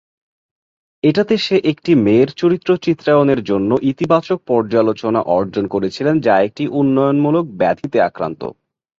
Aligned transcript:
এটাতে 1.03 1.35
সে 1.37 1.55
একটি 1.71 1.91
মেয়ের 2.05 2.29
চরিত্র 2.33 2.69
চিত্রায়নের 2.77 3.41
জন্য 3.43 3.69
ইতিবাচক 3.91 4.39
পর্যালোচনা 4.47 5.21
অর্জন 5.37 5.65
করেছিলেন 5.67 6.15
যা 6.19 6.35
একটি 6.39 6.63
উন্নয়নমূলক 6.79 7.45
ব্যাধিতে 7.59 7.97
আক্রান্ত। 8.01 8.41